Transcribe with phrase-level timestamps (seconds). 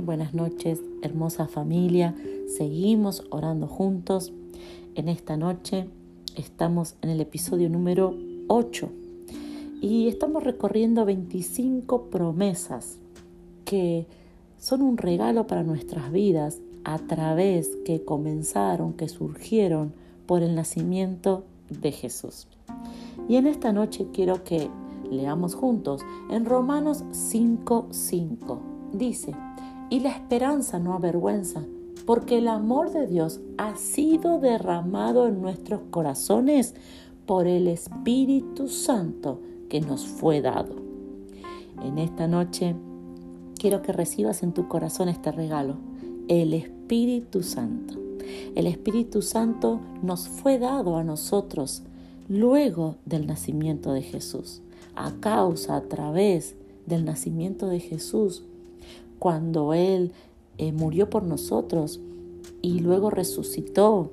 [0.00, 2.14] buenas noches, hermosa familia.
[2.48, 4.32] Seguimos orando juntos.
[4.94, 5.88] En esta noche
[6.36, 8.14] estamos en el episodio número
[8.48, 8.90] 8
[9.80, 12.98] y estamos recorriendo 25 promesas
[13.64, 14.06] que
[14.58, 19.92] son un regalo para nuestras vidas a través que comenzaron, que surgieron
[20.26, 22.48] por el nacimiento de Jesús.
[23.28, 24.68] Y en esta noche quiero que
[25.10, 28.58] leamos juntos en Romanos 5:5.
[28.92, 29.34] Dice,
[29.90, 31.62] y la esperanza no avergüenza,
[32.04, 36.74] porque el amor de Dios ha sido derramado en nuestros corazones
[37.26, 40.76] por el Espíritu Santo que nos fue dado.
[41.82, 42.74] En esta noche
[43.58, 45.76] quiero que recibas en tu corazón este regalo,
[46.28, 47.94] el Espíritu Santo.
[48.54, 51.82] El Espíritu Santo nos fue dado a nosotros
[52.28, 54.62] luego del nacimiento de Jesús,
[54.94, 58.44] a causa, a través del nacimiento de Jesús,
[59.18, 60.12] cuando Él
[60.58, 62.00] eh, murió por nosotros
[62.62, 64.12] y luego resucitó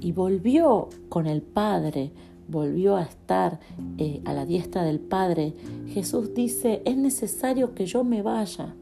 [0.00, 2.10] y volvió con el Padre,
[2.48, 3.60] volvió a estar
[3.98, 5.54] eh, a la diestra del Padre,
[5.88, 8.74] Jesús dice, es necesario que yo me vaya,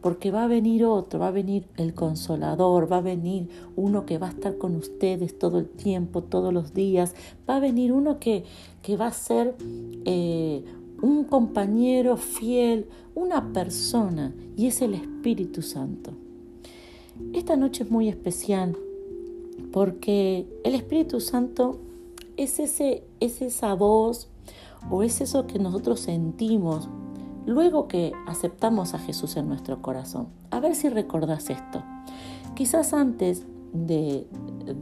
[0.00, 4.18] porque va a venir otro, va a venir el consolador, va a venir uno que
[4.18, 7.14] va a estar con ustedes todo el tiempo, todos los días,
[7.48, 8.44] va a venir uno que,
[8.82, 9.54] que va a ser
[10.04, 10.64] eh,
[11.02, 16.12] un compañero fiel, una persona, y es el Espíritu Santo.
[17.32, 18.76] Esta noche es muy especial
[19.72, 21.80] porque el Espíritu Santo
[22.36, 24.28] es, ese, es esa voz
[24.90, 26.88] o es eso que nosotros sentimos
[27.46, 30.28] luego que aceptamos a Jesús en nuestro corazón.
[30.50, 31.82] A ver si recordás esto.
[32.54, 34.26] Quizás antes de,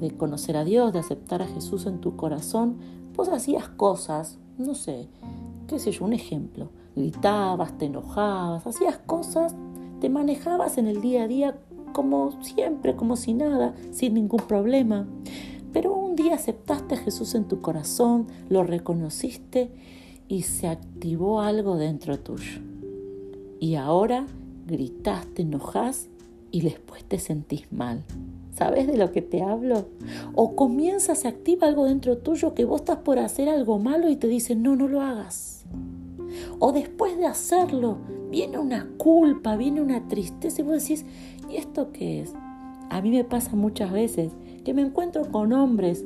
[0.00, 2.78] de conocer a Dios, de aceptar a Jesús en tu corazón,
[3.16, 5.08] vos hacías cosas, no sé,
[5.69, 6.70] qué sé yo, un ejemplo.
[6.97, 9.54] Gritabas, te enojabas, hacías cosas,
[10.00, 11.59] te manejabas en el día a día
[11.93, 15.06] como siempre, como si nada, sin ningún problema.
[15.72, 19.70] Pero un día aceptaste a Jesús en tu corazón, lo reconociste
[20.26, 22.60] y se activó algo dentro tuyo.
[23.60, 24.26] Y ahora
[24.66, 26.09] gritaste, enojas
[26.50, 28.04] y después te sentís mal.
[28.54, 29.87] ¿Sabes de lo que te hablo?
[30.34, 34.16] O comienza, se activa algo dentro tuyo que vos estás por hacer algo malo y
[34.16, 35.57] te dicen, no, no lo hagas.
[36.58, 37.98] O después de hacerlo,
[38.30, 41.04] viene una culpa, viene una tristeza y vos decís,
[41.50, 42.34] ¿y esto qué es?
[42.91, 44.32] A mí me pasa muchas veces
[44.64, 46.04] que me encuentro con hombres,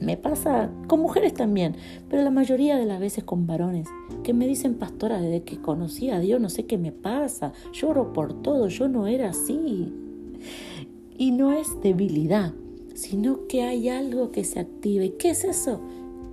[0.00, 1.76] me pasa con mujeres también,
[2.10, 3.88] pero la mayoría de las veces con varones,
[4.24, 8.12] que me dicen, pastora, desde que conocí a Dios no sé qué me pasa, lloro
[8.12, 9.92] por todo, yo no era así.
[11.16, 12.52] Y no es debilidad,
[12.94, 15.04] sino que hay algo que se activa.
[15.04, 15.80] ¿Y qué es eso?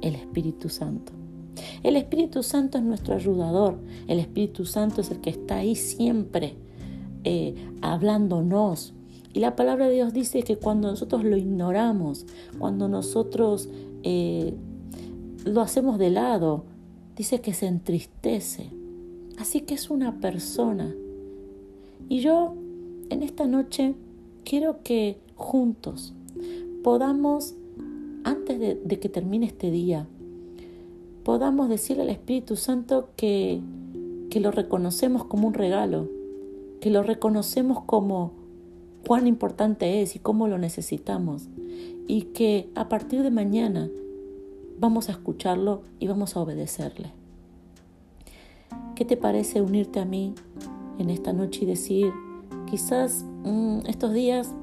[0.01, 1.13] El Espíritu Santo.
[1.83, 3.77] El Espíritu Santo es nuestro ayudador.
[4.07, 6.55] El Espíritu Santo es el que está ahí siempre
[7.23, 8.93] eh, hablándonos.
[9.33, 12.25] Y la palabra de Dios dice que cuando nosotros lo ignoramos,
[12.57, 13.69] cuando nosotros
[14.03, 14.53] eh,
[15.45, 16.63] lo hacemos de lado,
[17.15, 18.69] dice que se entristece.
[19.37, 20.93] Así que es una persona.
[22.09, 22.55] Y yo
[23.09, 23.95] en esta noche
[24.43, 26.13] quiero que juntos
[26.83, 27.55] podamos,
[28.23, 30.07] antes de que termine este día,
[31.23, 33.61] podamos decirle al Espíritu Santo que,
[34.29, 36.07] que lo reconocemos como un regalo,
[36.81, 38.31] que lo reconocemos como
[39.05, 41.47] cuán importante es y cómo lo necesitamos,
[42.07, 43.89] y que a partir de mañana
[44.79, 47.11] vamos a escucharlo y vamos a obedecerle.
[48.95, 50.33] ¿Qué te parece unirte a mí
[50.97, 52.11] en esta noche y decir,
[52.69, 54.53] quizás mm, estos días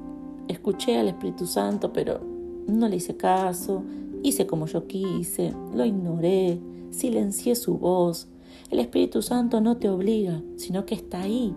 [0.47, 2.19] escuché al Espíritu Santo, pero
[2.67, 3.83] no le hice caso,
[4.27, 8.27] Hice como yo quise, lo ignoré, silencié su voz.
[8.69, 11.55] El Espíritu Santo no te obliga, sino que está ahí.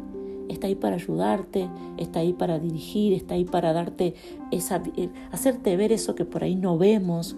[0.49, 4.15] Está ahí para ayudarte, está ahí para dirigir, está ahí para darte
[4.53, 7.35] esa, eh, hacerte ver eso que por ahí no vemos.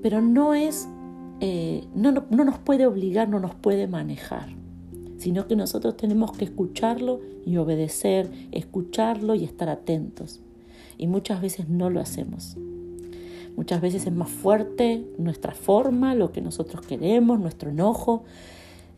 [0.00, 0.88] Pero no es,
[1.40, 4.46] eh, no, no nos puede obligar, no nos puede manejar,
[5.18, 10.40] sino que nosotros tenemos que escucharlo y obedecer, escucharlo y estar atentos.
[10.98, 12.56] Y muchas veces no lo hacemos.
[13.56, 18.24] Muchas veces es más fuerte nuestra forma, lo que nosotros queremos, nuestro enojo.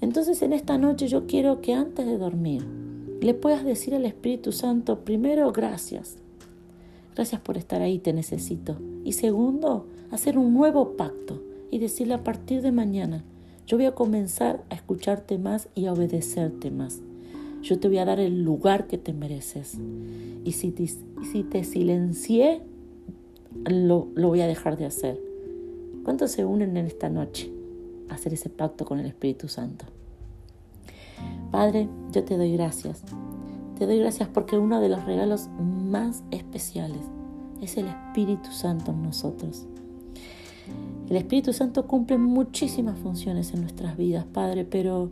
[0.00, 2.64] Entonces en esta noche yo quiero que antes de dormir
[3.20, 6.16] le puedas decir al Espíritu Santo, primero, gracias.
[7.14, 8.76] Gracias por estar ahí, te necesito.
[9.04, 13.24] Y segundo, hacer un nuevo pacto y decirle a partir de mañana,
[13.66, 17.00] yo voy a comenzar a escucharte más y a obedecerte más.
[17.62, 19.78] Yo te voy a dar el lugar que te mereces.
[20.44, 22.62] Y si te, si te silencié,
[23.64, 25.20] lo, voy a dejar de hacer.
[26.04, 27.50] ¿Cuántos se unen en esta noche
[28.08, 29.86] a hacer ese pacto con el Espíritu Santo?
[31.50, 33.02] Padre, yo te doy gracias.
[33.78, 37.00] Te doy gracias porque uno de los regalos más especiales
[37.60, 39.66] es el Espíritu Santo en nosotros.
[41.08, 45.10] El Espíritu Santo cumple muchísimas funciones en nuestras vidas, Padre, pero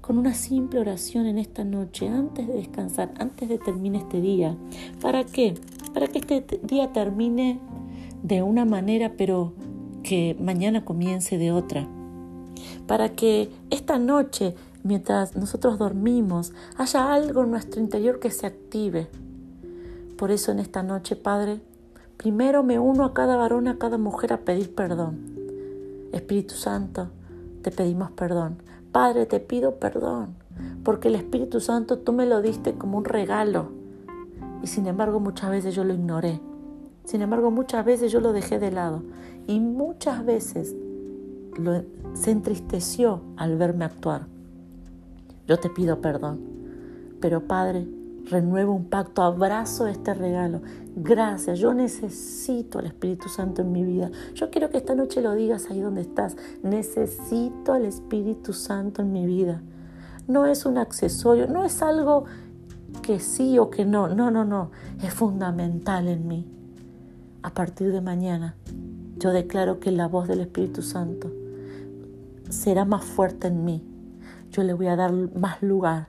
[0.00, 4.54] con una simple oración en esta noche, antes de descansar, antes de terminar este día.
[5.00, 5.54] ¿Para qué?
[5.94, 7.60] Para que este día termine
[8.22, 9.54] de una manera, pero
[10.02, 11.88] que mañana comience de otra.
[12.86, 19.08] Para que esta noche, mientras nosotros dormimos, haya algo en nuestro interior que se active.
[20.18, 21.60] Por eso en esta noche, Padre,
[22.18, 25.32] primero me uno a cada varón, a cada mujer a pedir perdón.
[26.12, 27.08] Espíritu Santo,
[27.62, 28.58] te pedimos perdón
[28.94, 30.36] Padre, te pido perdón,
[30.84, 33.72] porque el Espíritu Santo tú me lo diste como un regalo.
[34.64, 36.40] Y sin embargo muchas veces yo lo ignoré.
[37.04, 39.02] Sin embargo muchas veces yo lo dejé de lado.
[39.46, 40.74] Y muchas veces
[42.14, 44.26] se entristeció al verme actuar.
[45.46, 46.40] Yo te pido perdón.
[47.20, 47.86] Pero Padre,
[48.24, 50.62] renuevo un pacto, abrazo este regalo.
[50.96, 54.10] Gracias, yo necesito al Espíritu Santo en mi vida.
[54.32, 56.38] Yo quiero que esta noche lo digas ahí donde estás.
[56.62, 59.60] Necesito al Espíritu Santo en mi vida.
[60.26, 62.24] No es un accesorio, no es algo
[63.02, 64.08] que sí o que no.
[64.08, 64.70] No, no, no.
[65.02, 66.46] Es fundamental en mí.
[67.42, 68.56] A partir de mañana,
[69.18, 71.30] yo declaro que la voz del Espíritu Santo
[72.48, 73.82] será más fuerte en mí.
[74.50, 76.08] Yo le voy a dar más lugar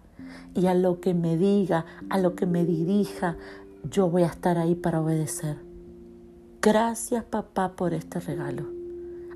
[0.53, 3.35] y a lo que me diga, a lo que me dirija,
[3.89, 5.57] yo voy a estar ahí para obedecer.
[6.61, 8.63] Gracias papá por este regalo.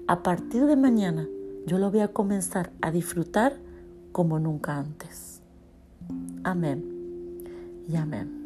[0.07, 1.27] A partir de mañana
[1.67, 3.57] yo lo voy a comenzar a disfrutar
[4.11, 5.41] como nunca antes.
[6.43, 6.98] Amén
[7.89, 8.38] y amén.